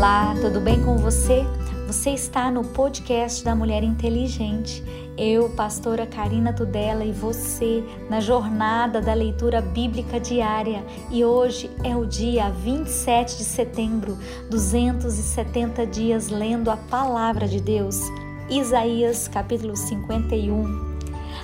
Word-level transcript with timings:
Olá, 0.00 0.34
tudo 0.40 0.62
bem 0.62 0.82
com 0.82 0.96
você? 0.96 1.44
Você 1.86 2.08
está 2.08 2.50
no 2.50 2.64
podcast 2.64 3.44
da 3.44 3.54
Mulher 3.54 3.82
Inteligente. 3.82 4.82
Eu, 5.14 5.50
pastora 5.50 6.06
Karina 6.06 6.54
Tudela, 6.54 7.04
e 7.04 7.12
você 7.12 7.84
na 8.08 8.18
jornada 8.18 9.02
da 9.02 9.12
leitura 9.12 9.60
bíblica 9.60 10.18
diária. 10.18 10.82
E 11.10 11.22
hoje 11.22 11.70
é 11.84 11.94
o 11.94 12.06
dia 12.06 12.48
27 12.48 13.36
de 13.36 13.44
setembro, 13.44 14.16
270 14.48 15.86
dias 15.86 16.30
lendo 16.30 16.70
a 16.70 16.78
palavra 16.78 17.46
de 17.46 17.60
Deus. 17.60 18.00
Isaías 18.48 19.28
capítulo 19.28 19.76
51. 19.76 20.96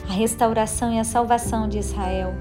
A 0.09 0.13
restauração 0.15 0.95
e 0.95 0.99
a 0.99 1.05
salvação 1.05 1.69
de 1.69 1.79
Israel. 1.79 2.33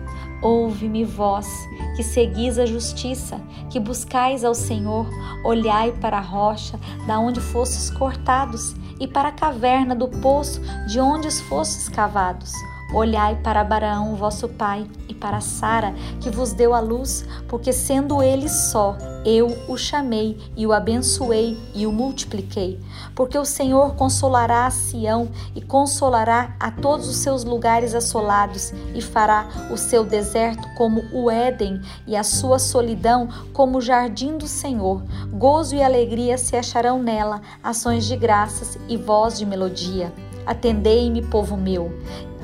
Ouve-me, 0.41 1.03
vós, 1.03 1.47
que 1.95 2.03
seguis 2.03 2.59
a 2.59 2.65
justiça, 2.65 3.41
que 3.69 3.79
buscais 3.79 4.43
ao 4.43 4.53
Senhor, 4.53 5.07
olhai 5.43 5.91
para 5.93 6.17
a 6.17 6.21
rocha, 6.21 6.79
da 7.07 7.19
onde 7.19 7.39
fostes 7.39 7.89
cortados, 7.89 8.75
e 8.99 9.07
para 9.07 9.29
a 9.29 9.31
caverna 9.31 9.95
do 9.95 10.07
poço, 10.07 10.61
de 10.87 10.99
onde 10.99 11.29
fostes 11.49 11.89
cavados. 11.89 12.53
Olhai 12.93 13.35
para 13.41 13.63
Baraão, 13.63 14.15
vosso 14.15 14.47
pai, 14.47 14.85
para 15.19 15.41
Sara, 15.41 15.93
que 16.21 16.29
vos 16.29 16.53
deu 16.53 16.73
a 16.73 16.79
luz, 16.79 17.25
porque 17.47 17.73
sendo 17.73 18.21
ele 18.21 18.47
só, 18.47 18.97
eu 19.25 19.47
o 19.67 19.75
chamei 19.75 20.37
e 20.55 20.67
o 20.67 20.71
abençoei 20.71 21.57
e 21.73 21.87
o 21.87 21.91
multipliquei. 21.91 22.79
Porque 23.15 23.37
o 23.37 23.45
Senhor 23.45 23.95
consolará 23.95 24.67
a 24.67 24.71
Sião 24.71 25.29
e 25.55 25.61
consolará 25.61 26.55
a 26.59 26.69
todos 26.69 27.07
os 27.07 27.17
seus 27.17 27.43
lugares 27.43 27.95
assolados, 27.95 28.71
e 28.93 29.01
fará 29.01 29.47
o 29.71 29.77
seu 29.77 30.03
deserto 30.03 30.67
como 30.75 31.03
o 31.11 31.31
Éden 31.31 31.81
e 32.05 32.15
a 32.15 32.23
sua 32.23 32.59
solidão 32.59 33.27
como 33.53 33.79
o 33.79 33.81
jardim 33.81 34.37
do 34.37 34.47
Senhor. 34.47 35.03
Gozo 35.31 35.75
e 35.75 35.81
alegria 35.81 36.37
se 36.37 36.55
acharão 36.55 37.01
nela, 37.01 37.41
ações 37.63 38.05
de 38.05 38.15
graças 38.15 38.77
e 38.87 38.97
voz 38.97 39.37
de 39.37 39.45
melodia. 39.45 40.13
Atendei-me, 40.45 41.23
povo 41.23 41.57
meu, 41.57 41.91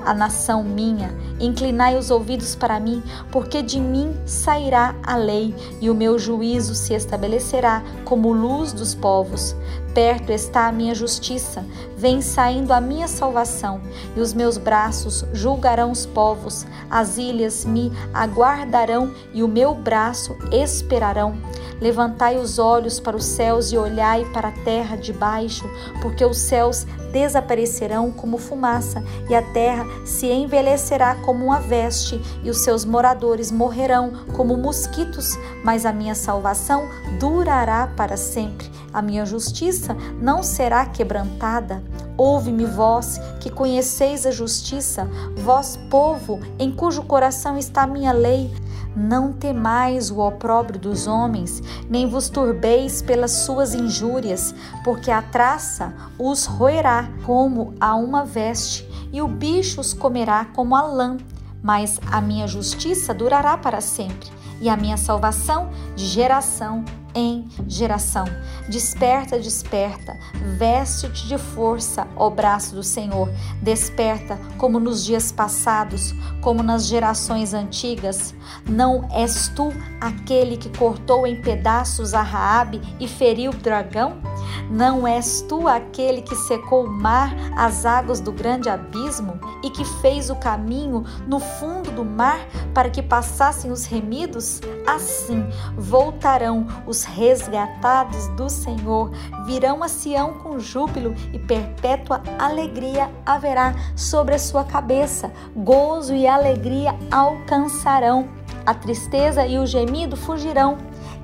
a 0.05 0.13
nação 0.13 0.63
minha, 0.63 1.13
inclinai 1.39 1.97
os 1.97 2.11
ouvidos 2.11 2.55
para 2.55 2.80
mim, 2.80 3.02
porque 3.31 3.61
de 3.61 3.80
mim 3.80 4.16
sairá 4.25 4.95
a 5.03 5.16
lei 5.16 5.55
e 5.80 5.89
o 5.89 5.95
meu 5.95 6.17
juízo 6.17 6.75
se 6.75 6.93
estabelecerá 6.93 7.83
como 8.05 8.31
luz 8.31 8.73
dos 8.73 8.93
povos. 8.93 9.55
Perto 9.94 10.31
está 10.31 10.67
a 10.67 10.72
minha 10.72 10.95
justiça, 10.95 11.66
vem 11.97 12.22
saindo 12.22 12.72
a 12.72 12.80
minha 12.80 13.09
salvação, 13.09 13.81
e 14.16 14.22
os 14.22 14.33
meus 14.33 14.58
braços 14.58 15.25
julgarão 15.33 15.92
os 15.92 16.06
povos, 16.06 16.66
as 16.89 17.17
ilhas 17.17 17.66
me 17.66 17.92
aguardarão 18.14 19.14
e 19.33 19.44
o 19.44 19.50
meu 19.50 19.75
braço 19.75 20.38
esperarão. 20.50 21.36
Levantai 21.81 22.38
os 22.38 22.59
olhos 22.59 23.00
para 23.00 23.17
os 23.17 23.25
céus 23.25 23.72
e 23.72 23.78
olhai 23.78 24.23
para 24.31 24.50
a 24.50 24.64
terra 24.64 24.95
de 24.95 25.11
baixo, 25.11 25.67
porque 26.02 26.23
os 26.23 26.38
céus 26.38 26.86
desaparecerão 27.11 28.11
como 28.11 28.38
fumaça, 28.38 29.03
e 29.28 29.36
a 29.36 29.42
terra 29.42 29.86
se 30.05 30.28
envelhecerá 30.28 31.16
como 31.16 31.44
uma 31.44 31.59
veste, 31.59 32.22
e 32.44 32.50
os 32.50 32.64
seus 32.64 32.86
moradores 32.86 33.52
morrerão 33.52 34.14
como 34.38 34.55
mosquitos, 34.55 35.38
mas 35.64 35.86
a 35.86 35.92
minha 35.92 36.16
salvação 36.16 36.88
durará 37.20 37.88
para 37.88 38.16
sempre. 38.16 38.70
A 38.94 39.02
minha 39.02 39.26
justiça 39.26 39.80
não 40.21 40.43
será 40.43 40.85
quebrantada. 40.85 41.83
Ouve-me, 42.17 42.65
vós, 42.65 43.19
que 43.39 43.49
conheceis 43.49 44.25
a 44.25 44.31
justiça, 44.31 45.09
vós, 45.37 45.77
povo, 45.89 46.39
em 46.59 46.71
cujo 46.71 47.03
coração 47.03 47.57
está 47.57 47.83
a 47.83 47.87
minha 47.87 48.11
lei. 48.11 48.52
Não 48.95 49.31
temais 49.31 50.11
o 50.11 50.19
opróbrio 50.19 50.79
dos 50.79 51.07
homens, 51.07 51.63
nem 51.89 52.09
vos 52.09 52.27
turbeis 52.27 53.02
pelas 53.02 53.31
suas 53.31 53.73
injúrias, 53.73 54.53
porque 54.83 55.09
a 55.09 55.21
traça 55.21 55.93
os 56.19 56.45
roerá 56.45 57.09
como 57.25 57.73
a 57.80 57.95
uma 57.95 58.25
veste, 58.25 58.87
e 59.14 59.21
o 59.21 59.27
bicho 59.27 59.80
os 59.80 59.93
comerá 59.93 60.45
como 60.53 60.75
a 60.75 60.81
lã. 60.81 61.17
Mas 61.64 61.99
a 62.11 62.20
minha 62.20 62.47
justiça 62.47 63.14
durará 63.14 63.58
para 63.58 63.80
sempre, 63.80 64.30
e 64.59 64.67
a 64.67 64.75
minha 64.75 64.97
salvação 64.97 65.70
de 65.95 66.05
geração 66.05 66.83
em 67.14 67.48
geração. 67.67 68.26
Desperta, 68.70 69.39
desperta, 69.39 70.17
veste-te 70.58 71.27
de 71.27 71.38
força, 71.38 72.08
ó 72.16 72.30
braço 72.30 72.76
do 72.76 72.83
Senhor. 72.83 73.30
Desperta, 73.61 74.39
como 74.58 74.80
nos 74.80 75.04
dias 75.04 75.32
passados, 75.32 76.14
como 76.42 76.64
nas 76.64 76.86
gerações 76.88 77.54
antigas. 77.54 78.33
Não 78.67 79.08
és 79.11 79.48
tu 79.50 79.71
aquele 80.00 80.58
que 80.58 80.76
cortou 80.77 81.26
em 81.26 81.42
pedaços 81.42 82.14
a 82.14 82.21
Raabe 82.21 82.82
e 83.00 83.08
feriu 83.08 83.52
o 83.52 83.55
dragão? 83.55 84.21
Não 84.70 85.08
és 85.08 85.42
tu 85.48 85.67
aquele 85.67 86.21
que 86.21 86.36
secou 86.36 86.86
o 86.86 86.92
mar, 86.92 87.33
as 87.58 87.86
águas 87.86 88.20
do 88.20 88.32
grande 88.32 88.70
abismo 88.70 89.39
e 89.64 89.70
que 89.70 89.83
fez 90.02 90.30
o 90.30 90.36
caminho 90.36 91.04
no 91.27 91.39
fundo 91.39 91.92
do 91.92 92.05
mar 92.05 92.39
para 92.73 92.89
que 92.89 93.04
passassem 93.04 93.71
os 93.71 93.86
remidos? 93.86 94.61
Assim 94.88 95.45
voltarão 95.77 96.66
os 96.86 97.01
resgatados 97.06 98.28
do 98.30 98.50
Senhor, 98.50 99.12
virão 99.45 99.84
a 99.84 99.88
Sião 99.88 100.34
com 100.36 100.60
júbilo 100.60 101.14
e 101.34 101.39
perpétua 101.39 102.22
alegria 102.39 103.10
haverá 103.26 103.73
sobre 103.95 104.36
a 104.36 104.39
sua 104.39 104.64
cabeça. 104.64 105.32
Gozo 105.56 106.14
e 106.14 106.28
alegria 106.28 106.95
alcançarão. 107.12 108.30
A 108.66 108.73
tristeza 108.73 109.45
e 109.45 109.58
o 109.58 109.66
gemido 109.66 110.16
fugirão 110.16 110.78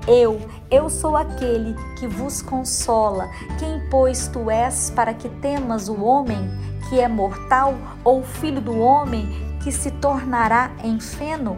eu, 0.08 0.40
eu 0.72 0.90
sou 0.90 1.18
aquele 1.18 1.76
que 2.00 2.08
vos 2.08 2.42
consola. 2.42 3.30
Quem, 3.60 3.82
pois, 3.90 4.30
tu 4.30 4.50
és 4.50 4.90
para 4.90 5.14
que 5.14 5.28
temas 5.28 5.90
o 5.90 6.02
homem 6.02 6.50
que 6.88 6.98
é 6.98 7.10
mortal, 7.10 7.76
ou 8.06 8.24
filho 8.24 8.62
do 8.62 8.80
homem 8.80 9.28
que 9.68 9.72
se 9.74 9.92
tornará 9.92 10.72
em 10.82 10.98
feno? 10.98 11.58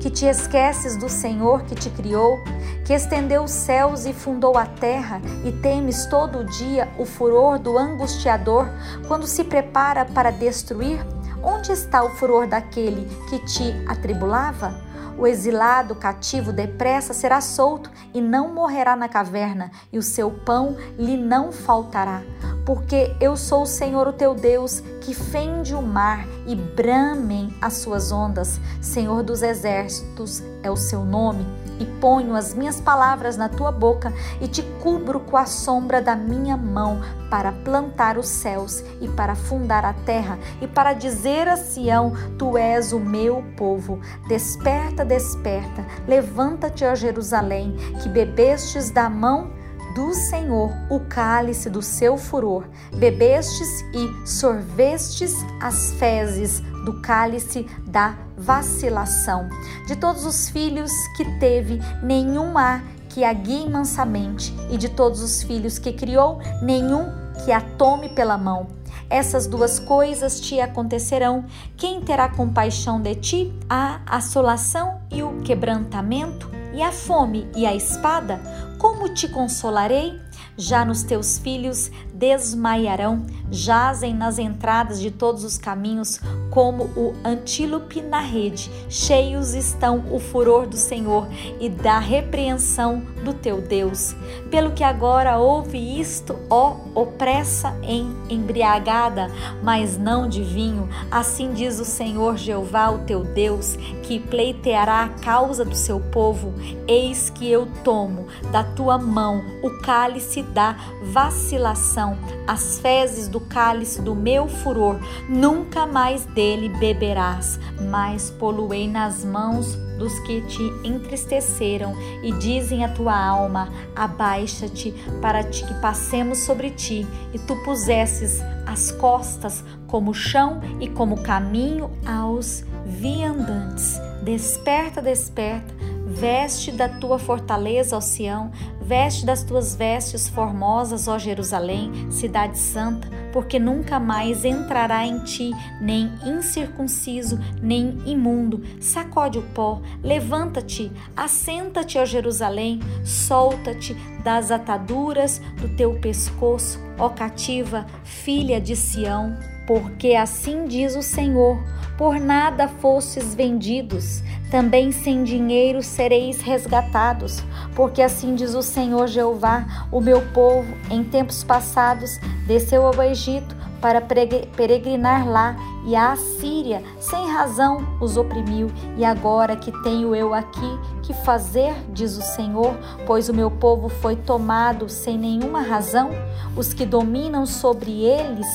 Que 0.00 0.10
te 0.10 0.26
esqueces 0.26 0.96
do 0.96 1.08
Senhor 1.08 1.62
que 1.62 1.76
te 1.76 1.88
criou, 1.88 2.42
que 2.84 2.92
estendeu 2.92 3.44
os 3.44 3.52
céus 3.52 4.06
e 4.06 4.12
fundou 4.12 4.58
a 4.58 4.66
terra, 4.66 5.20
e 5.44 5.52
temes 5.52 6.04
todo 6.06 6.44
dia 6.44 6.88
o 6.98 7.04
furor 7.04 7.60
do 7.60 7.78
angustiador 7.78 8.66
quando 9.06 9.28
se 9.28 9.44
prepara 9.44 10.04
para 10.04 10.32
destruir? 10.32 10.98
Onde 11.44 11.70
está 11.70 12.02
o 12.02 12.10
furor 12.16 12.48
daquele 12.48 13.06
que 13.30 13.38
te 13.46 13.72
atribulava? 13.86 14.83
O 15.16 15.26
exilado 15.26 15.94
cativo 15.94 16.52
depressa 16.52 17.14
será 17.14 17.40
solto 17.40 17.90
e 18.12 18.20
não 18.20 18.52
morrerá 18.52 18.96
na 18.96 19.08
caverna, 19.08 19.70
e 19.92 19.98
o 19.98 20.02
seu 20.02 20.30
pão 20.30 20.76
lhe 20.98 21.16
não 21.16 21.52
faltará. 21.52 22.22
Porque 22.66 23.14
eu 23.20 23.36
sou 23.36 23.62
o 23.62 23.66
Senhor, 23.66 24.08
o 24.08 24.12
teu 24.12 24.34
Deus, 24.34 24.80
que 25.00 25.14
fende 25.14 25.74
o 25.74 25.82
mar 25.82 26.26
e 26.46 26.56
bramem 26.56 27.54
as 27.60 27.74
suas 27.74 28.10
ondas. 28.10 28.60
Senhor 28.80 29.22
dos 29.22 29.42
exércitos 29.42 30.42
é 30.62 30.70
o 30.70 30.76
seu 30.76 31.04
nome 31.04 31.63
e 31.78 31.86
ponho 32.00 32.34
as 32.34 32.54
minhas 32.54 32.80
palavras 32.80 33.36
na 33.36 33.48
tua 33.48 33.72
boca 33.72 34.12
e 34.40 34.48
te 34.48 34.62
cubro 34.82 35.20
com 35.20 35.36
a 35.36 35.46
sombra 35.46 36.00
da 36.00 36.14
minha 36.14 36.56
mão 36.56 37.00
para 37.30 37.52
plantar 37.52 38.16
os 38.18 38.28
céus 38.28 38.84
e 39.00 39.08
para 39.08 39.34
fundar 39.34 39.84
a 39.84 39.92
terra 39.92 40.38
e 40.60 40.66
para 40.66 40.92
dizer 40.92 41.48
a 41.48 41.56
Sião: 41.56 42.12
Tu 42.38 42.56
és 42.56 42.92
o 42.92 43.00
meu 43.00 43.42
povo. 43.56 44.00
Desperta, 44.28 45.04
desperta, 45.04 45.84
levanta-te, 46.06 46.84
ó 46.84 46.94
Jerusalém, 46.94 47.76
que 48.02 48.08
bebestes 48.08 48.90
da 48.90 49.08
mão 49.08 49.50
do 49.94 50.12
Senhor 50.12 50.72
o 50.90 51.00
cálice 51.00 51.70
do 51.70 51.80
seu 51.80 52.18
furor, 52.18 52.64
bebestes 52.96 53.84
e 53.94 54.26
sorvestes 54.26 55.32
as 55.60 55.92
fezes 55.92 56.60
do 56.84 57.00
cálice 57.00 57.66
da 57.86 58.23
vacilação. 58.36 59.48
De 59.86 59.96
todos 59.96 60.24
os 60.24 60.48
filhos 60.48 60.90
que 61.16 61.24
teve, 61.38 61.80
nenhum 62.02 62.56
há 62.58 62.82
que 63.08 63.22
a 63.22 63.32
guie 63.32 63.70
mansamente, 63.70 64.52
e 64.70 64.76
de 64.76 64.88
todos 64.88 65.22
os 65.22 65.42
filhos 65.42 65.78
que 65.78 65.92
criou, 65.92 66.40
nenhum 66.60 67.12
que 67.44 67.52
a 67.52 67.60
tome 67.60 68.08
pela 68.08 68.36
mão. 68.36 68.66
Essas 69.08 69.46
duas 69.46 69.78
coisas 69.78 70.40
te 70.40 70.60
acontecerão. 70.60 71.44
Quem 71.76 72.00
terá 72.00 72.28
compaixão 72.28 73.00
de 73.00 73.14
ti? 73.14 73.52
A 73.68 74.00
assolação 74.06 75.00
e 75.12 75.22
o 75.22 75.40
quebrantamento, 75.42 76.50
e 76.72 76.82
a 76.82 76.90
fome 76.90 77.48
e 77.54 77.66
a 77.66 77.74
espada? 77.74 78.40
Como 78.78 79.14
te 79.14 79.28
consolarei? 79.28 80.20
Já 80.56 80.84
nos 80.84 81.02
teus 81.02 81.38
filhos 81.38 81.90
desmaiarão, 82.12 83.26
jazem 83.50 84.14
nas 84.14 84.38
entradas 84.38 85.00
de 85.00 85.10
todos 85.10 85.44
os 85.44 85.58
caminhos, 85.58 86.20
como 86.50 86.84
o 86.96 87.14
antílope 87.24 88.00
na 88.00 88.20
rede. 88.20 88.70
Cheios 88.88 89.54
estão 89.54 90.04
o 90.10 90.18
furor 90.20 90.66
do 90.66 90.76
Senhor 90.76 91.26
e 91.60 91.68
da 91.68 91.98
repreensão 91.98 93.02
do 93.24 93.34
teu 93.34 93.60
Deus. 93.60 94.14
Pelo 94.50 94.72
que 94.72 94.84
agora 94.84 95.38
ouve 95.38 95.78
isto, 96.00 96.36
ó 96.48 96.76
opressa 96.94 97.76
em 97.82 98.14
embriagada, 98.30 99.28
mas 99.62 99.98
não 99.98 100.28
de 100.28 100.42
vinho. 100.42 100.88
Assim 101.10 101.52
diz 101.52 101.80
o 101.80 101.84
Senhor 101.84 102.36
Jeová, 102.36 102.90
o 102.90 102.98
teu 103.00 103.24
Deus, 103.24 103.76
que 104.02 104.20
pleiteará 104.20 105.04
a 105.04 105.08
causa 105.08 105.64
do 105.64 105.74
seu 105.74 105.98
povo. 105.98 106.54
Eis 106.86 107.30
que 107.30 107.50
eu 107.50 107.66
tomo 107.82 108.26
da 108.52 108.62
tua 108.62 108.98
mão 108.98 109.42
o 109.62 109.70
cálice 109.80 110.33
da 110.42 110.76
vacilação, 111.02 112.18
as 112.46 112.78
fezes 112.78 113.28
do 113.28 113.40
cálice 113.40 114.02
do 114.02 114.14
meu 114.14 114.48
furor. 114.48 114.98
Nunca 115.28 115.86
mais 115.86 116.24
dele 116.26 116.68
beberás, 116.68 117.58
mas 117.90 118.30
poluei 118.30 118.88
nas 118.88 119.24
mãos 119.24 119.76
dos 119.98 120.18
que 120.20 120.40
te 120.42 120.62
entristeceram 120.84 121.94
e 122.22 122.32
dizem 122.32 122.84
à 122.84 122.88
tua 122.88 123.16
alma: 123.16 123.68
abaixa-te 123.94 124.92
para 125.20 125.42
que 125.44 125.74
passemos 125.80 126.38
sobre 126.40 126.70
ti, 126.70 127.06
e 127.32 127.38
tu 127.38 127.56
pusesses 127.64 128.40
as 128.66 128.90
costas 128.92 129.64
como 129.86 130.12
chão 130.14 130.60
e 130.80 130.88
como 130.88 131.22
caminho 131.22 131.90
aos 132.06 132.64
viandantes. 132.84 134.00
Desperta, 134.22 135.02
desperta, 135.02 135.74
veste 136.06 136.70
da 136.70 136.88
tua 136.88 137.18
fortaleza, 137.18 137.96
ó 137.96 138.00
Sião, 138.00 138.50
Veste 138.84 139.24
das 139.24 139.42
tuas 139.42 139.74
vestes 139.74 140.28
formosas, 140.28 141.08
ó 141.08 141.18
Jerusalém, 141.18 142.10
cidade 142.10 142.58
santa, 142.58 143.08
porque 143.32 143.58
nunca 143.58 143.98
mais 143.98 144.44
entrará 144.44 145.06
em 145.06 145.20
ti 145.20 145.52
nem 145.80 146.12
incircunciso, 146.22 147.40
nem 147.62 147.96
imundo. 148.04 148.62
Sacode 148.78 149.38
o 149.38 149.42
pó, 149.42 149.80
levanta-te, 150.02 150.92
assenta-te, 151.16 151.96
ó 151.96 152.04
Jerusalém, 152.04 152.78
solta-te 153.02 153.94
das 154.22 154.50
ataduras 154.50 155.40
do 155.58 155.74
teu 155.74 155.98
pescoço, 155.98 156.78
ó 156.98 157.08
cativa, 157.08 157.86
filha 158.04 158.60
de 158.60 158.76
Sião. 158.76 159.53
Porque 159.66 160.14
assim 160.14 160.66
diz 160.66 160.94
o 160.94 161.02
Senhor: 161.02 161.58
por 161.96 162.18
nada 162.18 162.68
fostes 162.68 163.34
vendidos, 163.34 164.22
também 164.50 164.90
sem 164.92 165.24
dinheiro 165.24 165.82
sereis 165.82 166.40
resgatados, 166.40 167.42
porque 167.74 168.02
assim 168.02 168.34
diz 168.34 168.54
o 168.54 168.62
Senhor 168.62 169.06
Jeová: 169.06 169.86
o 169.90 170.00
meu 170.00 170.20
povo, 170.32 170.74
em 170.90 171.04
tempos 171.04 171.44
passados, 171.44 172.18
desceu 172.46 172.86
ao 172.86 173.02
Egito 173.02 173.54
para 173.80 174.00
peregrinar 174.00 175.28
lá, 175.28 175.56
e 175.84 175.94
a 175.94 176.12
Assíria, 176.12 176.82
sem 176.98 177.30
razão, 177.30 177.86
os 178.00 178.16
oprimiu. 178.16 178.70
E 178.96 179.04
agora 179.04 179.56
que 179.56 179.70
tenho 179.82 180.14
eu 180.14 180.32
aqui 180.32 180.78
que 181.02 181.12
fazer, 181.12 181.74
diz 181.92 182.16
o 182.16 182.22
Senhor, 182.22 182.74
pois 183.06 183.28
o 183.28 183.34
meu 183.34 183.50
povo 183.50 183.90
foi 183.90 184.16
tomado 184.16 184.88
sem 184.88 185.18
nenhuma 185.18 185.60
razão, 185.60 186.10
os 186.56 186.72
que 186.72 186.86
dominam 186.86 187.44
sobre 187.44 188.04
eles 188.04 188.46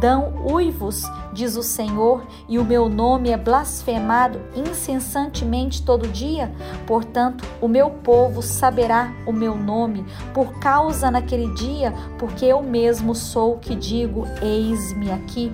dão 0.00 0.32
uivos, 0.50 1.02
diz 1.32 1.56
o 1.56 1.62
Senhor, 1.62 2.24
e 2.48 2.58
o 2.58 2.64
meu 2.64 2.88
nome 2.88 3.30
é 3.30 3.36
blasfemado 3.36 4.40
incessantemente 4.54 5.82
todo 5.82 6.08
dia. 6.08 6.52
Portanto, 6.86 7.44
o 7.60 7.68
meu 7.68 7.90
povo 7.90 8.42
saberá 8.42 9.12
o 9.26 9.32
meu 9.32 9.56
nome 9.56 10.04
por 10.32 10.58
causa 10.58 11.10
naquele 11.10 11.52
dia, 11.54 11.92
porque 12.18 12.44
eu 12.44 12.62
mesmo 12.62 13.14
sou 13.14 13.54
o 13.54 13.58
que 13.58 13.74
digo: 13.74 14.26
eis-me 14.42 15.10
aqui. 15.10 15.52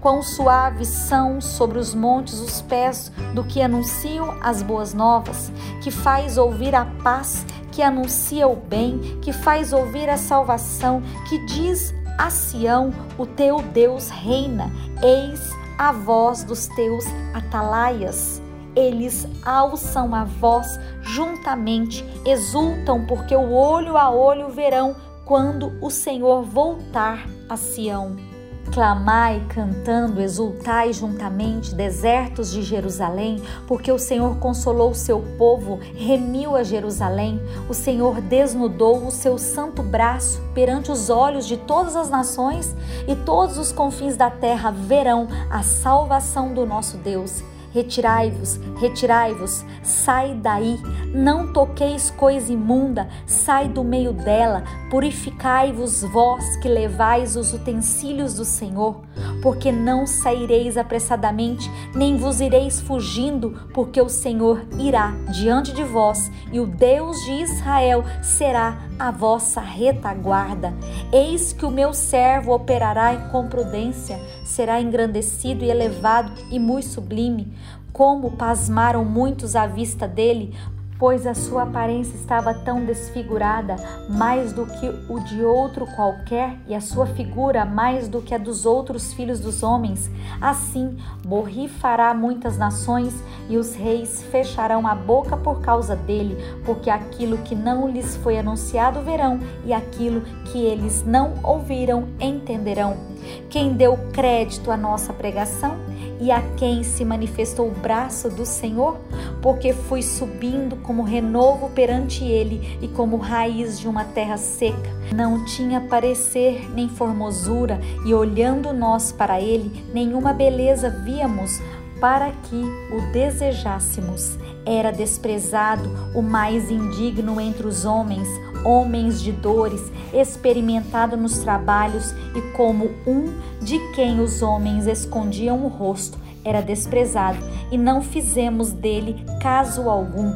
Quão 0.00 0.22
suaves 0.22 0.88
são 0.88 1.40
sobre 1.40 1.78
os 1.78 1.94
montes 1.94 2.40
os 2.40 2.60
pés 2.60 3.10
do 3.34 3.42
que 3.42 3.62
anunciam 3.62 4.36
as 4.40 4.62
boas 4.62 4.92
novas, 4.92 5.50
que 5.82 5.90
faz 5.90 6.36
ouvir 6.36 6.74
a 6.74 6.84
paz, 7.02 7.46
que 7.70 7.82
anuncia 7.82 8.46
o 8.46 8.56
bem, 8.56 8.98
que 9.22 9.32
faz 9.32 9.72
ouvir 9.72 10.10
a 10.10 10.16
salvação, 10.16 11.02
que 11.28 11.44
diz 11.46 11.94
a 12.18 12.30
Sião, 12.30 12.92
o 13.18 13.26
teu 13.26 13.62
Deus 13.62 14.08
reina, 14.08 14.70
eis 15.02 15.50
a 15.78 15.92
voz 15.92 16.44
dos 16.44 16.68
teus 16.68 17.04
atalaias. 17.34 18.40
Eles 18.74 19.26
alçam 19.44 20.14
a 20.14 20.24
voz 20.24 20.78
juntamente, 21.02 22.04
exultam, 22.24 23.04
porque 23.06 23.34
o 23.34 23.52
olho 23.52 23.96
a 23.96 24.10
olho 24.10 24.48
verão 24.48 24.96
quando 25.24 25.72
o 25.80 25.90
Senhor 25.90 26.42
voltar 26.42 27.26
a 27.48 27.56
Sião. 27.56 28.31
Clamai, 28.72 29.44
cantando, 29.50 30.22
exultai 30.22 30.94
juntamente, 30.94 31.74
desertos 31.74 32.50
de 32.50 32.62
Jerusalém, 32.62 33.42
porque 33.66 33.92
o 33.92 33.98
Senhor 33.98 34.38
consolou 34.38 34.92
o 34.92 34.94
seu 34.94 35.20
povo, 35.36 35.78
remiu 35.94 36.56
a 36.56 36.62
Jerusalém. 36.62 37.38
O 37.68 37.74
Senhor 37.74 38.22
desnudou 38.22 39.06
o 39.06 39.10
seu 39.10 39.36
santo 39.36 39.82
braço 39.82 40.40
perante 40.54 40.90
os 40.90 41.10
olhos 41.10 41.46
de 41.46 41.58
todas 41.58 41.94
as 41.94 42.08
nações, 42.08 42.74
e 43.06 43.14
todos 43.14 43.58
os 43.58 43.70
confins 43.72 44.16
da 44.16 44.30
terra 44.30 44.70
verão 44.70 45.28
a 45.50 45.62
salvação 45.62 46.54
do 46.54 46.64
nosso 46.64 46.96
Deus. 46.96 47.44
Retirai-vos, 47.72 48.60
retirai-vos, 48.78 49.64
sai 49.82 50.34
daí, 50.34 50.78
não 51.14 51.52
toqueis 51.52 52.10
coisa 52.10 52.52
imunda, 52.52 53.08
sai 53.26 53.68
do 53.68 53.82
meio 53.82 54.12
dela, 54.12 54.62
purificai-vos 54.90 56.02
vós 56.02 56.56
que 56.56 56.68
levais 56.68 57.34
os 57.34 57.54
utensílios 57.54 58.34
do 58.34 58.44
Senhor, 58.44 59.00
porque 59.42 59.72
não 59.72 60.06
saireis 60.06 60.76
apressadamente, 60.76 61.70
nem 61.94 62.16
vos 62.16 62.40
ireis 62.40 62.80
fugindo, 62.80 63.68
porque 63.74 64.00
o 64.00 64.08
Senhor 64.08 64.64
irá 64.78 65.12
diante 65.32 65.72
de 65.72 65.82
vós 65.82 66.30
e 66.52 66.60
o 66.60 66.66
Deus 66.66 67.16
de 67.24 67.32
Israel 67.42 68.04
será 68.22 68.78
a 68.98 69.10
vossa 69.10 69.60
retaguarda. 69.60 70.72
Eis 71.12 71.52
que 71.52 71.66
o 71.66 71.70
meu 71.70 71.92
servo 71.92 72.52
operará 72.52 73.16
com 73.30 73.48
prudência, 73.48 74.18
será 74.44 74.80
engrandecido 74.80 75.64
e 75.64 75.70
elevado 75.70 76.32
e 76.50 76.58
muito 76.58 76.86
sublime. 76.86 77.52
Como 77.92 78.30
pasmaram 78.32 79.04
muitos 79.04 79.54
à 79.54 79.66
vista 79.66 80.08
dele, 80.08 80.54
pois 81.02 81.26
a 81.26 81.34
sua 81.34 81.64
aparência 81.64 82.14
estava 82.14 82.54
tão 82.54 82.84
desfigurada, 82.84 83.74
mais 84.08 84.52
do 84.52 84.64
que 84.64 84.86
o 85.12 85.18
de 85.18 85.44
outro 85.44 85.84
qualquer, 85.96 86.56
e 86.68 86.76
a 86.76 86.80
sua 86.80 87.06
figura 87.06 87.64
mais 87.64 88.06
do 88.06 88.22
que 88.22 88.32
a 88.32 88.38
dos 88.38 88.64
outros 88.64 89.12
filhos 89.12 89.40
dos 89.40 89.64
homens. 89.64 90.08
Assim, 90.40 90.96
borrifará 91.26 92.14
muitas 92.14 92.56
nações, 92.56 93.12
e 93.48 93.56
os 93.56 93.74
reis 93.74 94.22
fecharão 94.30 94.86
a 94.86 94.94
boca 94.94 95.36
por 95.36 95.60
causa 95.60 95.96
dele, 95.96 96.36
porque 96.64 96.88
aquilo 96.88 97.38
que 97.38 97.56
não 97.56 97.90
lhes 97.90 98.14
foi 98.18 98.38
anunciado 98.38 99.00
verão, 99.00 99.40
e 99.64 99.72
aquilo 99.72 100.20
que 100.52 100.64
eles 100.64 101.04
não 101.04 101.34
ouviram 101.42 102.10
entenderão. 102.20 103.11
Quem 103.48 103.72
deu 103.72 103.96
crédito 104.12 104.70
à 104.70 104.76
nossa 104.76 105.12
pregação? 105.12 105.76
e 106.22 106.30
a 106.30 106.40
quem 106.56 106.84
se 106.84 107.04
manifestou 107.04 107.66
o 107.66 107.72
braço 107.72 108.30
do 108.30 108.46
Senhor, 108.46 108.96
porque 109.42 109.72
fui 109.72 110.02
subindo 110.02 110.76
como 110.76 111.02
renovo 111.02 111.68
perante 111.70 112.24
ele 112.24 112.78
e 112.80 112.86
como 112.86 113.16
raiz 113.16 113.80
de 113.80 113.88
uma 113.88 114.04
terra 114.04 114.36
seca. 114.36 114.88
Não 115.12 115.44
tinha 115.44 115.80
parecer 115.80 116.70
nem 116.72 116.88
formosura, 116.88 117.80
e 118.06 118.14
olhando 118.14 118.72
nós 118.72 119.10
para 119.10 119.40
ele, 119.40 119.84
nenhuma 119.92 120.32
beleza 120.32 120.88
víamos 120.88 121.60
para 122.00 122.30
que 122.30 122.56
o 122.56 123.12
desejássemos. 123.12 124.38
Era 124.64 124.92
desprezado 124.92 125.90
o 126.14 126.22
mais 126.22 126.70
indigno 126.70 127.40
entre 127.40 127.66
os 127.66 127.84
homens, 127.84 128.28
homens 128.64 129.20
de 129.20 129.32
dores, 129.32 129.82
experimentado 130.12 131.16
nos 131.16 131.38
trabalhos 131.38 132.12
e 132.34 132.40
como 132.56 132.90
um 133.06 133.34
de 133.60 133.78
quem 133.92 134.20
os 134.20 134.40
homens 134.42 134.86
escondiam 134.86 135.64
o 135.64 135.68
rosto, 135.68 136.18
era 136.44 136.60
desprezado 136.60 137.38
e 137.70 137.78
não 137.78 138.02
fizemos 138.02 138.72
dele 138.72 139.24
caso 139.40 139.88
algum. 139.88 140.32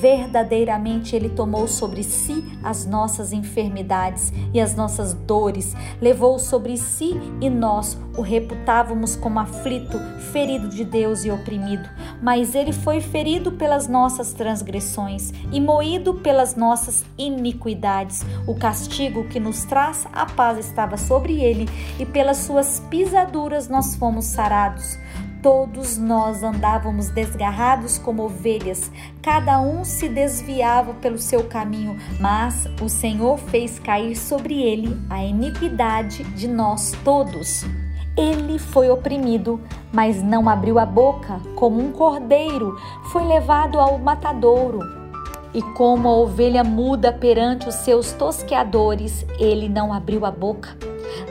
Verdadeiramente 0.00 1.14
ele 1.14 1.28
tomou 1.28 1.66
sobre 1.66 2.02
si 2.02 2.44
as 2.62 2.86
nossas 2.86 3.32
enfermidades 3.32 4.32
e 4.52 4.60
as 4.60 4.74
nossas 4.74 5.14
dores, 5.14 5.74
levou 6.00 6.38
sobre 6.38 6.76
si 6.76 7.18
e 7.40 7.50
nós 7.50 7.98
o 8.16 8.22
reputávamos 8.22 9.14
como 9.14 9.38
aflito, 9.38 9.98
ferido 10.32 10.68
de 10.68 10.84
Deus 10.84 11.24
e 11.24 11.30
oprimido. 11.30 11.88
Mas 12.20 12.54
ele 12.54 12.72
foi 12.72 13.00
ferido 13.00 13.52
pelas 13.52 13.86
nossas 13.86 14.32
transgressões 14.32 15.32
e 15.52 15.60
moído 15.60 16.14
pelas 16.14 16.56
nossas 16.56 17.04
iniquidades. 17.16 18.24
O 18.46 18.54
castigo 18.54 19.24
que 19.28 19.38
nos 19.38 19.64
traz 19.64 20.06
a 20.12 20.26
paz 20.26 20.58
estava 20.58 20.96
sobre 20.96 21.40
ele, 21.40 21.68
e 21.98 22.04
pelas 22.04 22.38
suas 22.38 22.80
pisaduras 22.90 23.68
nós 23.68 23.94
fomos 23.94 24.24
sarados. 24.24 24.98
Todos 25.40 25.96
nós 25.96 26.42
andávamos 26.42 27.10
desgarrados 27.10 27.96
como 27.96 28.24
ovelhas, 28.24 28.90
cada 29.22 29.60
um 29.60 29.84
se 29.84 30.08
desviava 30.08 30.94
pelo 30.94 31.16
seu 31.16 31.44
caminho, 31.44 31.96
mas 32.18 32.66
o 32.82 32.88
Senhor 32.88 33.38
fez 33.38 33.78
cair 33.78 34.16
sobre 34.16 34.60
ele 34.60 35.00
a 35.08 35.22
iniquidade 35.22 36.24
de 36.24 36.48
nós 36.48 36.92
todos. 37.04 37.64
Ele 38.16 38.58
foi 38.58 38.90
oprimido, 38.90 39.60
mas 39.92 40.20
não 40.20 40.48
abriu 40.48 40.76
a 40.76 40.84
boca, 40.84 41.40
como 41.54 41.80
um 41.80 41.92
cordeiro 41.92 42.76
foi 43.12 43.24
levado 43.24 43.78
ao 43.78 43.96
matadouro. 43.96 44.80
E 45.54 45.62
como 45.62 46.08
a 46.08 46.16
ovelha 46.16 46.64
muda 46.64 47.12
perante 47.12 47.68
os 47.68 47.76
seus 47.76 48.12
tosqueadores, 48.12 49.24
ele 49.38 49.68
não 49.68 49.92
abriu 49.92 50.26
a 50.26 50.32
boca. 50.32 50.76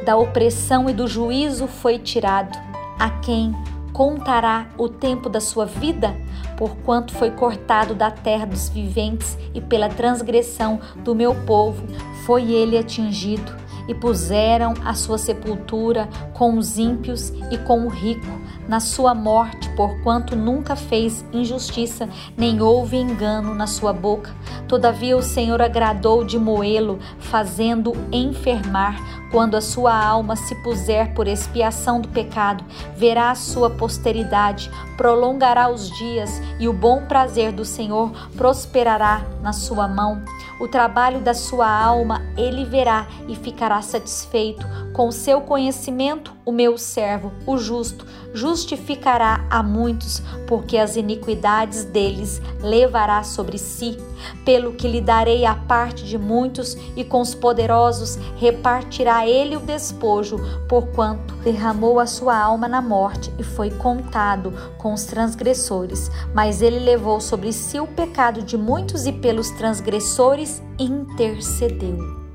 Da 0.05 0.15
opressão 0.15 0.89
e 0.89 0.93
do 0.93 1.07
juízo 1.07 1.67
foi 1.67 1.99
tirado. 1.99 2.57
A 2.97 3.09
quem 3.19 3.53
contará 3.97 4.69
o 4.77 4.87
tempo 4.87 5.27
da 5.27 5.41
sua 5.41 5.65
vida, 5.65 6.15
porquanto 6.55 7.15
foi 7.15 7.31
cortado 7.31 7.95
da 7.95 8.11
terra 8.11 8.45
dos 8.45 8.69
viventes 8.69 9.35
e 9.55 9.59
pela 9.59 9.89
transgressão 9.89 10.79
do 10.97 11.15
meu 11.15 11.33
povo 11.33 11.83
foi 12.23 12.51
ele 12.51 12.77
atingido. 12.77 13.51
E 13.87 13.95
puseram 13.95 14.75
a 14.85 14.93
sua 14.93 15.17
sepultura 15.17 16.07
com 16.33 16.57
os 16.57 16.77
ímpios 16.77 17.29
e 17.49 17.57
com 17.57 17.85
o 17.85 17.89
rico, 17.89 18.27
na 18.67 18.79
sua 18.79 19.15
morte, 19.15 19.69
porquanto 19.69 20.35
nunca 20.35 20.75
fez 20.75 21.23
injustiça, 21.31 22.09
nem 22.35 22.61
houve 22.61 22.97
engano 22.97 23.53
na 23.53 23.67
sua 23.67 23.93
boca. 23.93 24.35
Todavia 24.67 25.15
o 25.15 25.23
Senhor 25.23 25.61
agradou 25.61 26.23
de 26.23 26.37
moê-lo, 26.37 26.99
fazendo 27.19 27.93
enfermar. 28.11 29.17
Quando 29.31 29.55
a 29.55 29.61
sua 29.61 29.93
alma 29.93 30.35
se 30.35 30.55
puser 30.63 31.13
por 31.13 31.27
expiação 31.27 31.99
do 31.99 32.07
pecado, 32.07 32.63
verá 32.95 33.31
a 33.31 33.35
sua 33.35 33.69
posteridade, 33.69 34.71
prolongará 34.95 35.69
os 35.69 35.89
dias, 35.97 36.41
e 36.59 36.67
o 36.67 36.73
bom 36.73 37.05
prazer 37.05 37.51
do 37.51 37.65
Senhor 37.65 38.11
prosperará 38.37 39.21
na 39.41 39.51
sua 39.51 39.87
mão. 39.87 40.21
O 40.59 40.67
trabalho 40.67 41.21
da 41.21 41.33
sua 41.33 41.69
alma 41.69 42.21
ele 42.35 42.65
verá 42.65 43.07
e 43.27 43.35
ficará 43.35 43.81
satisfeito. 43.81 44.65
Com 44.93 45.09
o 45.09 45.11
seu 45.11 45.41
conhecimento, 45.41 46.33
o 46.43 46.51
meu 46.51 46.77
servo, 46.77 47.31
o 47.45 47.57
justo, 47.57 48.05
justificará 48.33 49.45
a 49.49 49.61
muitos, 49.61 50.21
porque 50.47 50.77
as 50.77 50.95
iniquidades 50.95 51.83
deles 51.83 52.41
levará 52.61 53.23
sobre 53.23 53.57
si. 53.57 53.97
Pelo 54.43 54.73
que 54.73 54.87
lhe 54.87 54.99
darei 54.99 55.45
a 55.45 55.53
parte 55.53 56.03
de 56.03 56.17
muitos, 56.17 56.75
e 56.95 57.03
com 57.03 57.21
os 57.21 57.35
poderosos 57.35 58.17
repartirá 58.37 59.27
ele 59.27 59.55
o 59.55 59.59
despojo, 59.59 60.37
porquanto 60.67 61.35
derramou 61.43 61.99
a 61.99 62.07
sua 62.07 62.35
alma 62.35 62.67
na 62.67 62.81
morte 62.81 63.31
e 63.37 63.43
foi 63.43 63.69
contado 63.69 64.51
com 64.77 64.93
os 64.93 65.03
transgressores. 65.03 66.09
Mas 66.33 66.61
ele 66.61 66.79
levou 66.79 67.21
sobre 67.21 67.53
si 67.53 67.79
o 67.79 67.85
pecado 67.85 68.41
de 68.41 68.57
muitos 68.57 69.05
e 69.05 69.13
pelos 69.13 69.51
transgressores 69.51 70.46
intercedeu. 70.79 72.27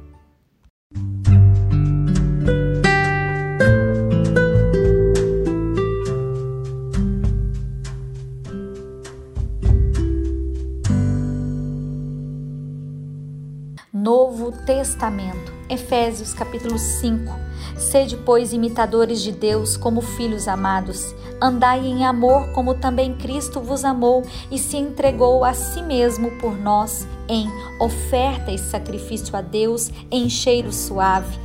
Novo 13.92 14.50
Testamento, 14.66 15.51
Efésios 15.73 16.35
capítulo 16.35 16.79
5. 16.79 17.35
Sede, 17.79 18.19
pois, 18.19 18.52
imitadores 18.52 19.23
de 19.23 19.33
Deus 19.33 19.75
como 19.75 20.02
filhos 20.02 20.47
amados. 20.47 21.14
Andai 21.41 21.87
em 21.87 22.05
amor, 22.05 22.52
como 22.52 22.75
também 22.75 23.14
Cristo 23.17 23.59
vos 23.59 23.83
amou 23.83 24.23
e 24.50 24.59
se 24.59 24.76
entregou 24.76 25.43
a 25.43 25.55
si 25.55 25.83
mesmo 25.83 26.31
por 26.33 26.59
nós, 26.59 27.09
em 27.26 27.49
oferta 27.81 28.50
e 28.50 28.59
sacrifício 28.59 29.35
a 29.35 29.41
Deus, 29.41 29.91
em 30.11 30.29
cheiro 30.29 30.71
suave 30.71 31.41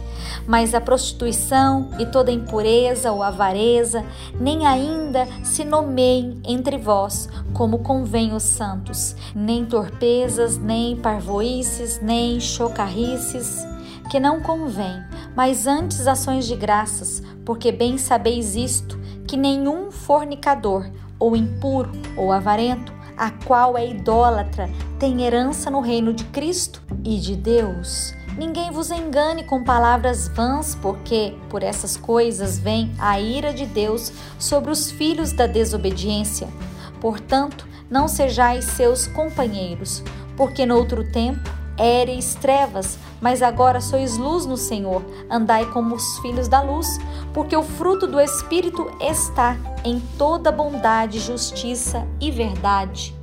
mas 0.46 0.74
a 0.74 0.81
prostituição 0.81 1.89
e 2.00 2.05
toda 2.05 2.31
impureza 2.31 3.12
ou 3.12 3.22
avareza 3.22 4.03
nem 4.39 4.65
ainda 4.65 5.27
se 5.43 5.63
nomeiem 5.63 6.41
entre 6.46 6.77
vós, 6.77 7.29
como 7.53 7.79
convém 7.79 8.34
os 8.34 8.43
santos, 8.43 9.15
nem 9.36 9.65
torpezas, 9.65 10.57
nem 10.57 10.96
parvoices, 10.96 12.01
nem 12.01 12.39
chocarrices, 12.39 13.65
que 14.09 14.19
não 14.19 14.41
convém, 14.41 15.03
mas 15.35 15.67
antes 15.67 16.07
ações 16.07 16.45
de 16.45 16.55
graças, 16.55 17.21
porque 17.45 17.71
bem 17.71 17.97
sabeis 17.97 18.55
isto, 18.55 18.97
que 19.27 19.37
nenhum 19.37 19.91
fornicador, 19.91 20.89
ou 21.19 21.35
impuro, 21.35 21.91
ou 22.15 22.31
avarento, 22.31 22.93
a 23.17 23.31
qual 23.31 23.77
é 23.77 23.89
idólatra, 23.89 24.69
tem 24.99 25.23
herança 25.23 25.69
no 25.69 25.81
reino 25.81 26.13
de 26.13 26.23
Cristo 26.25 26.81
e 27.03 27.17
de 27.19 27.35
Deus. 27.35 28.13
Ninguém 28.37 28.69
vos 28.71 28.91
engane 28.91 29.43
com 29.43 29.63
palavras 29.63 30.27
vãs, 30.27 30.75
porque 30.75 31.35
por 31.49 31.63
essas 31.63 31.97
coisas 31.97 32.59
vem 32.59 32.93
a 32.99 33.19
ira 33.19 33.51
de 33.51 33.65
Deus 33.65 34.11
sobre 34.37 34.71
os 34.71 34.91
filhos 34.91 35.31
da 35.31 35.47
desobediência. 35.47 36.47
Portanto, 37.01 37.67
não 37.89 38.07
sejais 38.07 38.65
seus 38.65 39.07
companheiros, 39.07 40.03
porque 40.35 40.67
no 40.67 40.75
outro 40.75 41.11
tempo 41.11 41.49
éreis 41.77 42.35
trevas, 42.35 42.99
mas 43.21 43.41
agora 43.41 43.81
sois 43.81 44.17
luz 44.17 44.45
no 44.45 44.57
Senhor. 44.57 45.03
Andai 45.29 45.65
como 45.71 45.95
os 45.95 46.19
filhos 46.19 46.47
da 46.47 46.62
luz, 46.62 46.88
porque 47.33 47.55
o 47.55 47.63
fruto 47.63 48.07
do 48.07 48.19
Espírito 48.19 48.89
está 49.00 49.57
em 49.83 50.00
toda 50.17 50.51
bondade, 50.51 51.19
justiça 51.19 52.07
e 52.19 52.31
verdade 52.31 53.15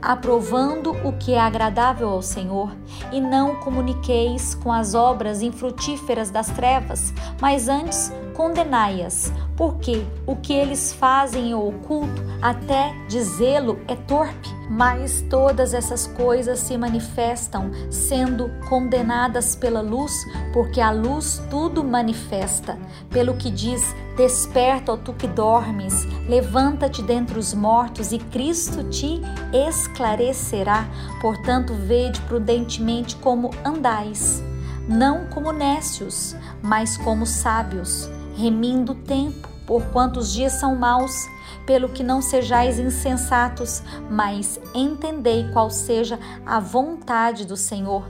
aprovando 0.00 0.92
o 1.06 1.12
que 1.12 1.32
é 1.32 1.40
agradável 1.40 2.08
ao 2.08 2.22
Senhor, 2.22 2.70
e 3.12 3.20
não 3.20 3.56
comuniqueis 3.56 4.54
com 4.54 4.72
as 4.72 4.94
obras 4.94 5.42
infrutíferas 5.42 6.30
das 6.30 6.48
trevas, 6.48 7.12
mas 7.40 7.68
antes 7.68 8.12
condenai-as, 8.36 9.32
porque 9.56 10.06
o 10.26 10.36
que 10.36 10.52
eles 10.52 10.92
fazem 10.92 11.50
em 11.50 11.54
oculto, 11.54 12.22
até 12.42 12.94
dizê-lo, 13.08 13.80
é 13.88 13.96
torpe. 13.96 14.54
Mas 14.68 15.22
todas 15.30 15.72
essas 15.72 16.06
coisas 16.08 16.58
se 16.58 16.76
manifestam, 16.76 17.70
sendo 17.90 18.50
condenadas 18.68 19.54
pela 19.56 19.80
luz, 19.80 20.12
porque 20.52 20.80
a 20.80 20.90
luz 20.90 21.40
tudo 21.48 21.82
manifesta. 21.82 22.76
Pelo 23.08 23.36
que 23.36 23.50
diz: 23.50 23.82
Desperta, 24.16 24.92
ó 24.92 24.96
tu 24.96 25.12
que 25.14 25.28
dormes, 25.28 26.04
levanta-te 26.28 27.00
dentre 27.00 27.38
os 27.38 27.54
mortos, 27.54 28.12
e 28.12 28.18
Cristo 28.18 28.84
te 28.90 29.22
esclarecerá. 29.52 30.86
Portanto, 31.20 31.72
vede 31.72 32.20
prudentemente 32.22 33.16
como 33.16 33.50
andais, 33.64 34.42
não 34.88 35.26
como 35.26 35.52
nécios, 35.52 36.34
mas 36.60 36.96
como 36.98 37.24
sábios 37.24 38.10
remindo 38.36 38.92
o 38.92 38.94
tempo, 38.94 39.48
porquanto 39.66 40.20
os 40.20 40.32
dias 40.32 40.52
são 40.52 40.76
maus, 40.76 41.26
pelo 41.66 41.88
que 41.88 42.04
não 42.04 42.22
sejais 42.22 42.78
insensatos, 42.78 43.82
mas 44.08 44.60
entendei 44.72 45.48
qual 45.52 45.68
seja 45.68 46.18
a 46.46 46.60
vontade 46.60 47.44
do 47.44 47.56
Senhor. 47.56 48.04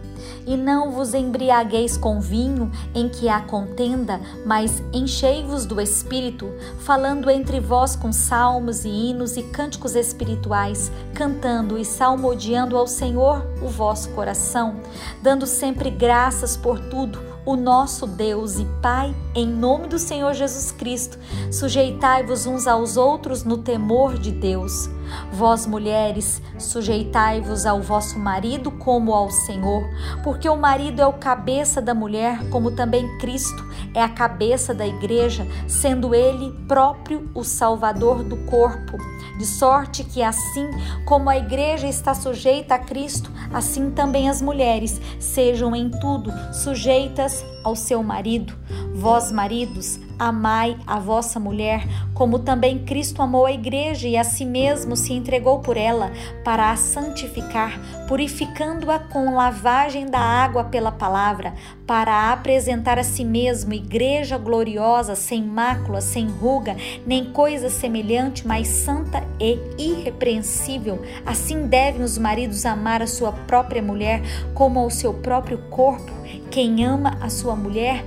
E 0.46 0.56
não 0.56 0.92
vos 0.92 1.14
embriagueis 1.14 1.96
com 1.96 2.20
vinho 2.20 2.70
em 2.94 3.08
que 3.08 3.28
há 3.28 3.40
contenda, 3.40 4.20
mas 4.44 4.82
enchei-vos 4.92 5.64
do 5.64 5.80
Espírito, 5.80 6.52
falando 6.80 7.30
entre 7.30 7.58
vós 7.58 7.96
com 7.96 8.12
salmos 8.12 8.84
e 8.84 8.88
hinos 8.88 9.36
e 9.36 9.42
cânticos 9.42 9.96
espirituais, 9.96 10.92
cantando 11.14 11.78
e 11.78 11.84
salmodiando 11.84 12.76
ao 12.76 12.86
Senhor 12.86 13.46
o 13.62 13.68
vosso 13.68 14.10
coração, 14.10 14.76
dando 15.22 15.46
sempre 15.46 15.90
graças 15.90 16.56
por 16.56 16.78
tudo 16.78 17.25
o 17.46 17.54
nosso 17.54 18.08
Deus 18.08 18.58
e 18.58 18.66
Pai, 18.82 19.14
em 19.32 19.46
nome 19.46 19.86
do 19.86 20.00
Senhor 20.00 20.34
Jesus 20.34 20.72
Cristo, 20.72 21.16
sujeitai-vos 21.50 22.44
uns 22.44 22.66
aos 22.66 22.96
outros 22.96 23.44
no 23.44 23.58
temor 23.58 24.18
de 24.18 24.32
Deus. 24.32 24.90
Vós, 25.32 25.64
mulheres, 25.64 26.42
sujeitai-vos 26.58 27.64
ao 27.64 27.80
vosso 27.80 28.18
marido 28.18 28.72
como 28.72 29.14
ao 29.14 29.30
Senhor, 29.30 29.84
porque 30.24 30.48
o 30.48 30.56
marido 30.56 31.00
é 31.00 31.06
o 31.06 31.12
cabeça 31.12 31.80
da 31.80 31.94
mulher, 31.94 32.50
como 32.50 32.72
também 32.72 33.16
Cristo 33.18 33.64
é 33.94 34.02
a 34.02 34.08
cabeça 34.08 34.74
da 34.74 34.86
igreja, 34.86 35.46
sendo 35.68 36.14
ele 36.14 36.52
próprio 36.66 37.30
o 37.32 37.44
Salvador 37.44 38.24
do 38.24 38.36
corpo. 38.38 38.98
De 39.38 39.44
sorte 39.44 40.02
que, 40.02 40.22
assim 40.22 40.68
como 41.04 41.28
a 41.28 41.36
igreja 41.36 41.86
está 41.86 42.14
sujeita 42.14 42.74
a 42.74 42.78
Cristo, 42.78 43.30
assim 43.52 43.90
também 43.90 44.28
as 44.28 44.40
mulheres 44.40 45.00
sejam 45.20 45.76
em 45.76 45.90
tudo 45.90 46.32
sujeitas 46.52 47.44
ao 47.62 47.76
seu 47.76 48.02
marido. 48.02 48.54
Vós, 48.94 49.30
maridos, 49.30 50.00
Amai 50.18 50.78
a 50.86 50.98
vossa 50.98 51.38
mulher, 51.38 51.86
como 52.14 52.38
também 52.38 52.78
Cristo 52.78 53.20
amou 53.20 53.44
a 53.44 53.52
igreja 53.52 54.08
e 54.08 54.16
a 54.16 54.24
si 54.24 54.46
mesmo 54.46 54.96
se 54.96 55.12
entregou 55.12 55.58
por 55.58 55.76
ela, 55.76 56.10
para 56.42 56.70
a 56.70 56.76
santificar, 56.76 57.78
purificando-a 58.08 58.98
com 58.98 59.34
lavagem 59.34 60.06
da 60.06 60.18
água 60.18 60.64
pela 60.64 60.90
palavra, 60.90 61.52
para 61.86 62.32
apresentar 62.32 62.98
a 62.98 63.04
si 63.04 63.26
mesmo 63.26 63.74
igreja 63.74 64.38
gloriosa, 64.38 65.14
sem 65.14 65.42
mácula, 65.42 66.00
sem 66.00 66.26
ruga, 66.28 66.76
nem 67.06 67.26
coisa 67.32 67.68
semelhante, 67.68 68.46
mas 68.46 68.68
santa 68.68 69.22
e 69.38 69.58
irrepreensível. 69.76 71.02
Assim 71.26 71.66
devem 71.66 72.00
os 72.00 72.16
maridos 72.16 72.64
amar 72.64 73.02
a 73.02 73.06
sua 73.06 73.32
própria 73.32 73.82
mulher 73.82 74.22
como 74.54 74.80
ao 74.80 74.88
seu 74.88 75.12
próprio 75.12 75.58
corpo. 75.68 76.10
Quem 76.50 76.86
ama 76.86 77.18
a 77.20 77.28
sua 77.28 77.54
mulher 77.54 78.02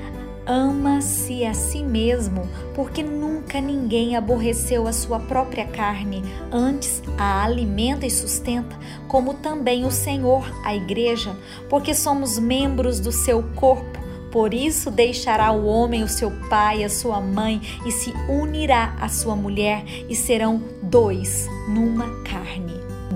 ama-se 0.49 1.45
a 1.45 1.53
si 1.53 1.83
mesmo, 1.83 2.49
porque 2.73 3.03
nunca 3.03 3.61
ninguém 3.61 4.15
aborreceu 4.15 4.87
a 4.87 4.91
sua 4.91 5.19
própria 5.19 5.67
carne, 5.67 6.23
antes 6.51 7.03
a 7.19 7.43
alimenta 7.43 8.07
e 8.07 8.09
sustenta, 8.09 8.75
como 9.07 9.35
também 9.35 9.85
o 9.85 9.91
Senhor, 9.91 10.43
a 10.65 10.75
igreja, 10.75 11.37
porque 11.69 11.93
somos 11.93 12.39
membros 12.39 12.99
do 12.99 13.11
seu 13.11 13.43
corpo. 13.55 13.99
Por 14.31 14.53
isso 14.53 14.89
deixará 14.91 15.51
o 15.51 15.65
homem 15.65 16.03
o 16.03 16.07
seu 16.07 16.31
pai, 16.49 16.83
a 16.83 16.89
sua 16.89 17.21
mãe, 17.21 17.61
e 17.85 17.91
se 17.91 18.11
unirá 18.27 18.95
à 18.99 19.07
sua 19.07 19.35
mulher, 19.35 19.83
e 20.09 20.15
serão 20.15 20.63
dois 20.81 21.47
numa. 21.67 22.18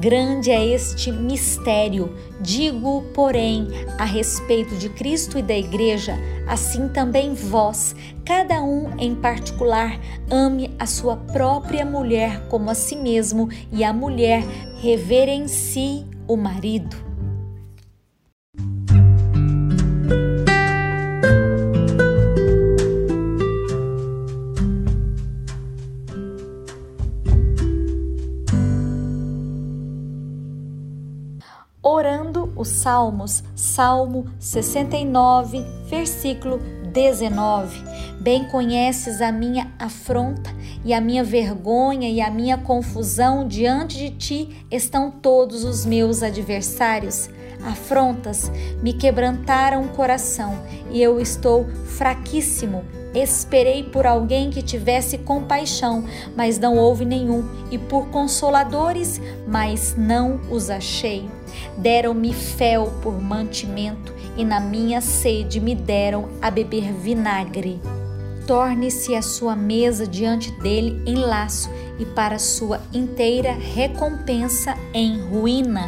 Grande 0.04 0.52
é 0.52 0.62
este 0.66 1.14
mistério. 1.14 2.14
Digo, 2.42 3.04
porém, 3.14 3.70
a 3.98 4.04
respeito 4.04 4.76
de 4.76 4.90
Cristo 4.90 5.40
e 5.40 5.42
da 5.42 5.58
Igreja, 5.58 6.18
assim 6.46 6.90
também 6.90 7.34
vós, 7.34 7.96
cada 8.26 8.62
um 8.62 9.00
em 9.00 9.16
particular, 9.16 9.98
ame 10.30 10.76
a 10.78 10.86
sua 10.86 11.16
própria 11.16 11.86
mulher 11.86 12.50
como 12.50 12.70
a 12.70 12.76
si 12.76 12.98
mesmo, 12.98 13.48
e 13.72 13.82
a 13.82 13.94
mulher 13.94 14.44
reverencie 14.82 16.06
o 16.28 16.36
marido. 16.36 17.13
Salmos, 32.84 33.42
Salmo 33.56 34.26
69, 34.38 35.66
versículo 35.86 36.60
19. 36.92 37.82
Bem 38.20 38.44
conheces 38.50 39.22
a 39.22 39.32
minha 39.32 39.72
afronta 39.80 40.54
e 40.84 40.94
a 40.94 41.00
minha 41.00 41.24
vergonha 41.24 42.10
e 42.10 42.20
a 42.20 42.30
minha 42.30 42.58
confusão 42.58 43.48
diante 43.48 43.98
de 43.98 44.10
ti 44.10 44.66
estão 44.70 45.10
todos 45.10 45.64
os 45.64 45.86
meus 45.86 46.22
adversários. 46.22 47.30
Afrontas 47.64 48.52
me 48.82 48.92
quebrantaram 48.92 49.84
o 49.84 49.90
coração 49.90 50.62
e 50.92 51.02
eu 51.02 51.22
estou 51.22 51.66
fraquíssimo. 51.86 52.84
Esperei 53.14 53.84
por 53.84 54.08
alguém 54.08 54.50
que 54.50 54.62
tivesse 54.62 55.20
compaixão, 55.20 56.04
mas 56.36 56.58
não 56.58 56.78
houve 56.78 57.06
nenhum, 57.06 57.48
e 57.70 57.78
por 57.78 58.08
consoladores, 58.08 59.22
mas 59.48 59.96
não 59.96 60.42
os 60.50 60.70
achei. 60.70 61.30
Deram-me 61.78 62.34
fel 62.34 62.92
por 63.04 63.22
mantimento, 63.22 64.14
e 64.36 64.44
na 64.44 64.60
minha 64.60 65.00
sede 65.00 65.60
me 65.60 65.76
deram 65.76 66.30
a 66.42 66.50
beber 66.50 66.92
vinagre. 66.92 67.80
Torne-se 68.48 69.16
a 69.16 69.22
sua 69.22 69.56
mesa 69.56 70.08
diante 70.08 70.52
dele 70.60 71.02
em 71.06 71.16
laço, 71.16 71.70
e 72.00 72.06
para 72.06 72.40
sua 72.40 72.82
inteira 72.92 73.54
recompensa 73.54 74.76
em 74.92 75.22
ruína. 75.22 75.88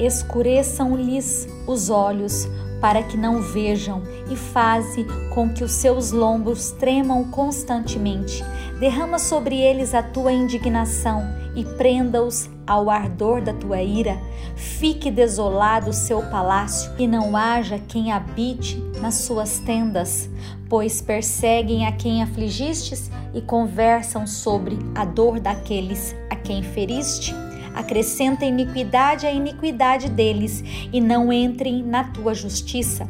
Escureçam-lhes 0.00 1.46
os 1.66 1.90
olhos, 1.90 2.48
para 2.80 3.02
que 3.02 3.16
não 3.16 3.40
vejam, 3.40 4.02
e 4.30 4.36
faze 4.36 5.04
com 5.34 5.48
que 5.48 5.62
os 5.62 5.72
seus 5.72 6.12
lombos 6.12 6.70
tremam 6.72 7.24
constantemente. 7.24 8.44
Derrama 8.78 9.18
sobre 9.18 9.60
eles 9.60 9.94
a 9.94 10.02
tua 10.02 10.32
indignação 10.32 11.22
e 11.54 11.64
prenda-os 11.64 12.48
ao 12.66 12.88
ardor 12.88 13.42
da 13.42 13.52
tua 13.52 13.82
ira. 13.82 14.18
Fique 14.56 15.10
desolado 15.10 15.90
o 15.90 15.94
seu 15.94 16.22
palácio 16.22 16.92
e 16.98 17.06
não 17.06 17.36
haja 17.36 17.78
quem 17.78 18.12
habite 18.12 18.78
nas 19.00 19.16
suas 19.16 19.58
tendas, 19.58 20.30
pois 20.68 21.02
perseguem 21.02 21.86
a 21.86 21.92
quem 21.92 22.22
afligistes 22.22 23.10
e 23.34 23.40
conversam 23.40 24.26
sobre 24.26 24.78
a 24.94 25.04
dor 25.04 25.40
daqueles 25.40 26.14
a 26.30 26.36
quem 26.36 26.62
feriste 26.62 27.34
acrescenta 27.74 28.44
iniquidade 28.44 29.26
à 29.26 29.32
iniquidade 29.32 30.08
deles 30.08 30.62
e 30.92 31.00
não 31.00 31.32
entrem 31.32 31.82
na 31.82 32.04
tua 32.04 32.34
justiça. 32.34 33.08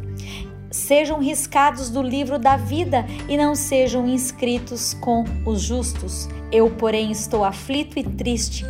Sejam 0.70 1.18
riscados 1.18 1.90
do 1.90 2.00
livro 2.00 2.38
da 2.38 2.56
vida 2.56 3.04
e 3.28 3.36
não 3.36 3.54
sejam 3.56 4.06
inscritos 4.06 4.94
com 4.94 5.24
os 5.44 5.60
justos. 5.60 6.28
Eu, 6.52 6.70
porém, 6.70 7.10
estou 7.10 7.44
aflito 7.44 7.98
e 7.98 8.04
triste. 8.04 8.64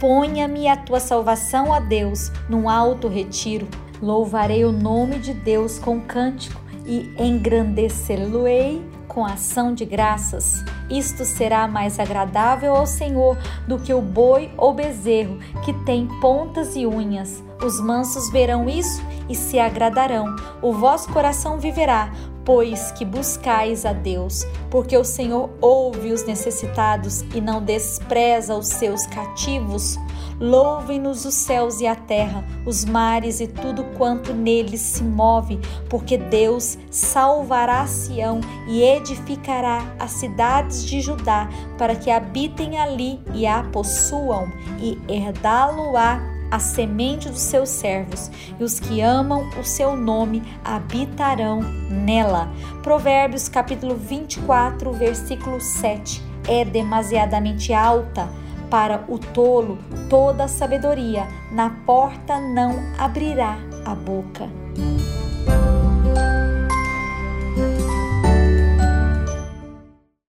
Ponha-me 0.00 0.66
a 0.66 0.76
tua 0.76 0.98
salvação, 0.98 1.68
ó 1.68 1.78
Deus, 1.78 2.32
num 2.48 2.68
alto 2.68 3.06
retiro. 3.06 3.68
Louvarei 4.02 4.64
o 4.64 4.72
nome 4.72 5.18
de 5.20 5.32
Deus 5.32 5.78
com 5.78 6.00
cântico 6.00 6.60
e 6.84 7.08
engrandecê-lo-ei 7.18 8.84
com 9.06 9.24
ação 9.24 9.72
de 9.72 9.84
graças. 9.84 10.64
Isto 10.90 11.24
será 11.24 11.66
mais 11.66 11.98
agradável 11.98 12.74
ao 12.74 12.86
Senhor 12.86 13.36
do 13.66 13.78
que 13.78 13.94
o 13.94 14.00
boi 14.00 14.50
ou 14.56 14.74
bezerro 14.74 15.38
que 15.64 15.72
tem 15.84 16.06
pontas 16.20 16.76
e 16.76 16.86
unhas. 16.86 17.42
Os 17.64 17.80
mansos 17.80 18.30
verão 18.30 18.68
isso 18.68 19.02
e 19.28 19.34
se 19.34 19.58
agradarão. 19.58 20.36
O 20.60 20.72
vosso 20.72 21.10
coração 21.10 21.58
viverá, 21.58 22.12
pois 22.44 22.92
que 22.92 23.04
buscais 23.04 23.86
a 23.86 23.92
Deus, 23.92 24.46
porque 24.70 24.96
o 24.96 25.04
Senhor 25.04 25.50
ouve 25.60 26.12
os 26.12 26.24
necessitados 26.24 27.22
e 27.34 27.40
não 27.40 27.62
despreza 27.62 28.54
os 28.54 28.68
seus 28.68 29.06
cativos. 29.06 29.98
Louvem-nos 30.40 31.24
os 31.24 31.34
céus 31.34 31.80
e 31.80 31.86
a 31.86 31.94
terra, 31.94 32.44
os 32.66 32.84
mares 32.84 33.40
e 33.40 33.46
tudo 33.46 33.84
quanto 33.96 34.34
neles 34.34 34.80
se 34.80 35.02
move, 35.02 35.60
porque 35.88 36.18
Deus 36.18 36.76
salvará 36.90 37.86
Sião 37.86 38.40
e 38.66 38.82
edificará 38.82 39.94
as 39.98 40.10
cidades 40.12 40.84
de 40.84 41.00
Judá, 41.00 41.48
para 41.78 41.94
que 41.94 42.10
habitem 42.10 42.78
ali 42.78 43.20
e 43.32 43.46
a 43.46 43.62
possuam, 43.62 44.50
e 44.80 44.98
herdá-lo-á 45.08 46.33
a 46.54 46.60
semente 46.60 47.28
dos 47.28 47.40
seus 47.40 47.68
servos, 47.68 48.30
e 48.60 48.62
os 48.62 48.78
que 48.78 49.00
amam 49.00 49.50
o 49.58 49.64
seu 49.64 49.96
nome 49.96 50.40
habitarão 50.64 51.60
nela. 51.90 52.48
Provérbios 52.80 53.48
capítulo 53.48 53.96
24, 53.96 54.92
versículo 54.92 55.60
7. 55.60 56.22
É 56.46 56.64
demasiadamente 56.64 57.72
alta 57.72 58.28
para 58.70 59.04
o 59.08 59.18
tolo 59.18 59.78
toda 60.08 60.44
a 60.44 60.48
sabedoria, 60.48 61.26
na 61.50 61.70
porta 61.84 62.38
não 62.38 62.76
abrirá 62.98 63.58
a 63.84 63.92
boca. 63.92 64.48